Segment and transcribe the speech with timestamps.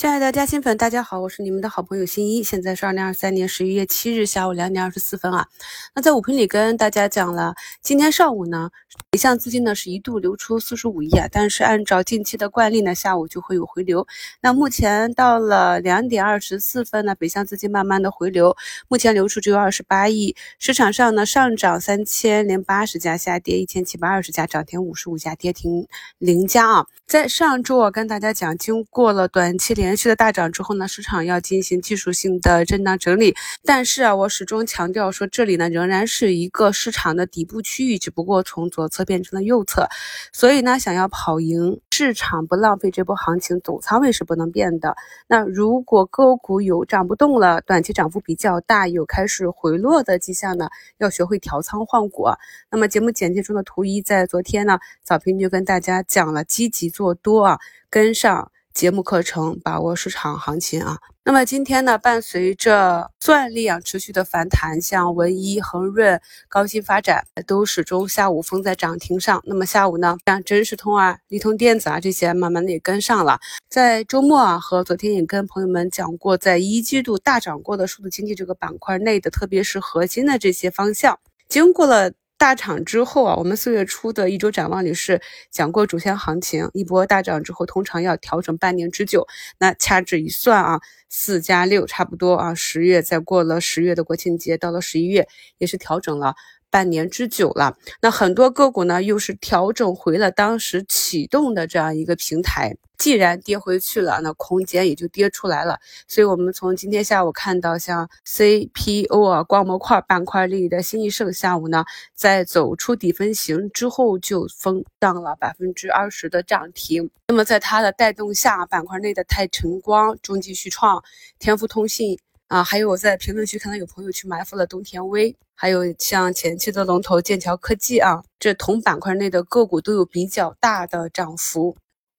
[0.00, 2.42] 亲爱的嘉兴粉，大家好，我是你们的好朋友新一。
[2.42, 5.46] 现在是二零二三年十一月七日下午两点二十四分啊。
[5.94, 8.70] 那在五评里跟大家讲了，今天上午呢，
[9.10, 14.06] 北向资金呢是一度流出四十五亿啊，但是按照近期的惯例呢，下午就会有回流。
[14.40, 18.56] 那目前到了两点二十四分呢，北向资金慢慢的回流，
[18.88, 20.34] 目前流出只有二十八亿。
[20.58, 25.86] 市场上呢，上涨三千零八十家，下跌一千七百二十家，涨停五十五家，跌停
[26.16, 26.86] 零家啊。
[27.06, 33.34] 在上周我跟大家讲，经过了短期连连续的大涨之后呢，市场要进行技术性的震荡整理。
[33.64, 39.88] 但是啊，我始终强调说，这里呢仍然是一个市场的底部区域，只不过从左侧变成了右侧。
[40.32, 44.94] 所以呢，想要跑赢市场，不浪费这波行情，总仓位是不能变的。
[45.26, 52.28] 那如果个股有涨不动了，短期涨幅比较大，有开始回落的迹象呢，要学会调仓换股。
[52.70, 56.88] 那么节目简介中的图一，在昨天呢，早评就跟大家讲了，积极。
[56.90, 60.98] 做多啊，跟上节目课程，把握市场行情啊。
[61.24, 69.42] 那么今天呢，伴随着算力啊持续的反弹，像文一、恒润、高新发展都始终下午封在涨停上。
[69.44, 73.38] 那么下午呢，像真实通啊、立通电子啊这些，慢慢的也跟上了。
[73.68, 82.12] 在周末啊和昨天也跟朋友们讲过，在一季度大涨过的数字经济这个板块内的，特别是核心的这些方向，经过了。
[82.40, 89.26] 大涨之后啊，我们四月初的一周展望里是讲过主线行情一波大涨之后，通常要调整半年之久。
[89.58, 96.34] 那掐指一算啊，四加六差不多啊，十月再过了十月的国庆节，到了十一月也是调整了。
[96.70, 105.78] 半年之久了，那很多个股呢又是调整回了当时启动的这样一个平台，既然跌回去了，那空间也就跌出来了。
[106.06, 117.10] 所以，我们从今天下午看到，像 CPO 啊、光模块板块里的新易盛，下午呢在走出底分型之后就封上了百分之二十的涨停。
[117.28, 121.02] 那么，在它的带动下，板块内的泰晨光、中继旭创、
[121.38, 122.18] 天福通信。
[122.50, 131.76] 啊，还有我在评论区看到有朋友去埋伏了东田威，还有像前期的龙头剑桥科技啊，这同板块内的个股都有比较大的涨幅。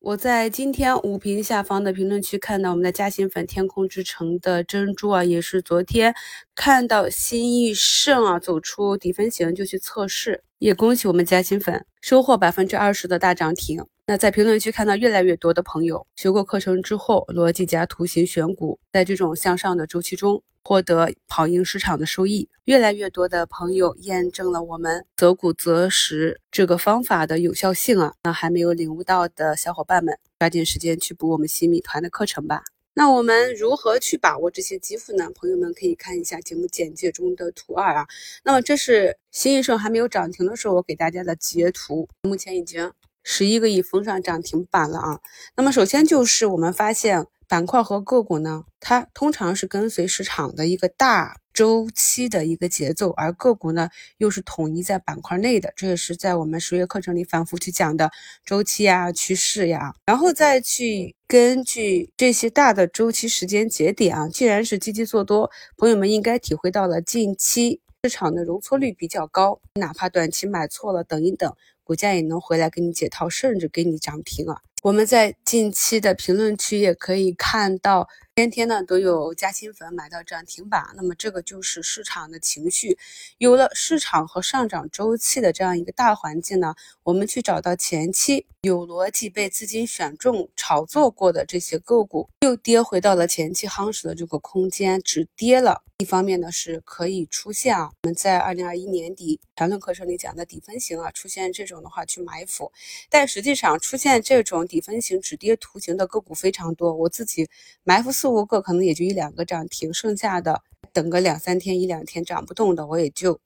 [0.00, 6.14] 我在今天五评下方的评论区看到我们的嘉兴粉天空之城的珍珠啊，也是昨天
[6.54, 13.84] 看到新易盛啊走出底分型就去测试，也恭喜我们嘉兴粉收获百分之二十的大涨停。
[14.06, 22.46] 那在评论区看到越来越多的朋友学过课程之后，逻辑加图形选股，在这种向上的周期中获得跑赢市场的收益。
[22.66, 28.12] 越来越多的朋友验证了我们择股择时这个方法的有效性啊！
[28.24, 32.62] 那还没有领悟到的小伙伴们，抓紧时间去补我们新米团的课程吧。
[32.92, 35.30] 那我们如何去把握这些机会呢？
[35.34, 38.06] 朋友们可以看一下节目简介中的图二啊。
[38.44, 42.92] 那么这是新一盛还没有涨停的时候，我给大家的截图，目前已经。
[43.24, 45.20] 十一个亿封上涨停板了啊！
[45.56, 58.10] 那么首先就是我们发现板块和个股呢，它通常是跟随市场的一个大周期的一个节奏，而个股呢又是统一在板块内的，这也是在我们十月课程里反复去讲的
[58.44, 71.50] 周期呀、趋势呀，然后再去根据这些大的周期时间节点啊，既然是积极做多，朋友们应该体会到了近期市场的容错率比较高，哪怕短期买错了，等一等。
[71.82, 74.60] 股价也能回来给你解套，甚至给你涨停啊！
[74.84, 78.06] 我们在近期的评论区也可以看到。
[78.36, 82.98] 天天呢都有加薪粉买到涨停板，那么这个就是市场的情绪。
[83.38, 86.74] 有了市场和上涨周期的这样一个大环境呢，
[87.04, 95.84] 我们去找到前期有逻辑被资金选中炒作过的这些个股，又跌回到了前期夯实的这个空间，止跌了。
[95.98, 102.72] 一方面呢是可以出现啊，我们在二零二一年底缠论课程里讲的底分型啊，出现这种的话去埋伏。
[103.08, 107.48] 但实际上出现这种底分型止跌图形的个股非常多，我自己
[107.84, 108.10] 埋伏。
[108.10, 110.62] 四五个可能也就一两个涨停，剩下的
[110.92, 113.40] 等个两三天、一两天涨不动的，我也就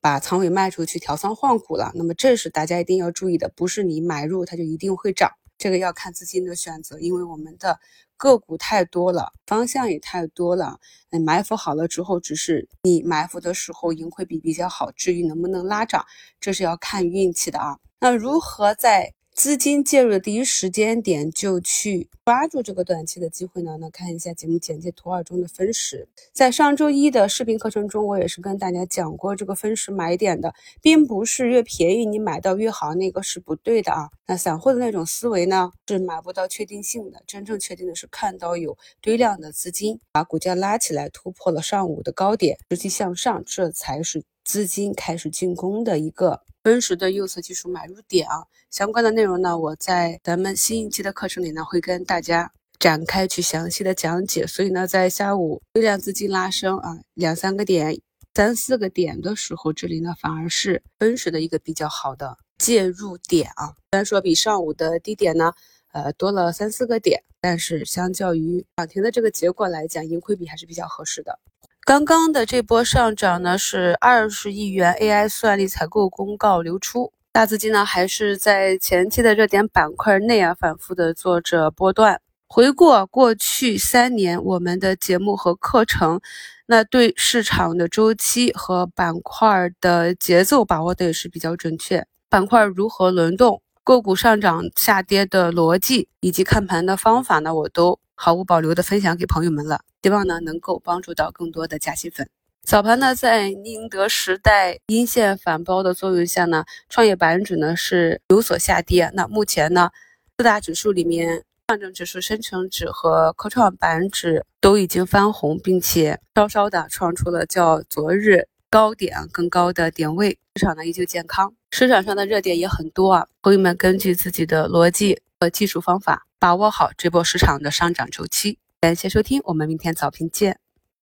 [0.00, 1.92] 把仓位卖出去调仓换股了。
[1.94, 7.78] 那么这是大家一定要注意的，不是你买入它就一定会涨，这个要看资金的选择，因为我们的
[8.16, 10.80] 个股太多了，方向也太多了。
[11.10, 16.04] 嗯埋伏好了之后，只是你埋伏的时候盈亏比比较好，至于能不能拉涨，
[16.40, 17.78] 这是要看运气的啊。
[18.00, 19.14] 那如何在？
[19.34, 23.78] 资金介入的第一时间点就去抓住这个短期的机会呢？
[23.80, 30.52] 那看一下节目简介图二中的分时，在上周一的视频课程中，我也是跟大家讲过这个分时买点的，
[30.82, 34.10] 并不是越便宜你买到越好，那个是不对的啊。
[34.26, 46.42] 那散户的那种思维呢，是买不到确定性的，真正确定的是看到有堆量的资金把股价拉起来，突破了上午的高点，持续向上，这才是资金开始进攻的一个。
[46.64, 54.46] 分时的右侧技术买入点啊，相关的内容呢，我在咱们新一期的课程里呢会跟大家展开去详细的讲解。
[54.46, 58.00] 所以呢，在下午微量资金拉升啊，两三个点、
[58.32, 63.74] 三四个点的时候，这里呢反而是分时的一个比较好的介入点啊。
[63.90, 65.52] 虽然说比上午的低点呢，
[65.92, 71.40] 呃，多了三四个点，但是相较于涨停的这个结果来讲，盈亏比还是比较合适的。
[71.84, 82.20] 刚刚的这波上涨呢，是二十亿元 AI 算力采购公告流出，大资金呢还是在前期的热点板块内啊反复的做着波段。
[82.46, 86.20] 回顾过去三年我们的节目和课程，
[86.66, 97.98] 那对市场的周期和板块的节奏把握的也是比较准确，板块如何轮动，个股上涨下跌的逻辑以及看盘的方法呢，我都。
[98.14, 102.28] 毫无保留的分享给朋友们了，希望呢能够帮助到更多的加薪粉。
[102.64, 109.10] 早盘呢，在宁德时代阴线反包的作用下呢，创业板指呢是有所下跌。
[109.14, 109.90] 那目前呢，
[110.36, 120.38] 四大指数里面，上证指数、深成指和科创板指都已经翻红，并且稍稍的创出了较昨日高点更高的点位。
[120.56, 126.26] 市场呢依旧健康，市场上的热点也很多啊，朋友们根据自己的逻辑和技术方法。
[126.38, 128.58] 把握好这波市场的上涨周期。
[128.82, 130.61] 感谢收听，我们明天早评见。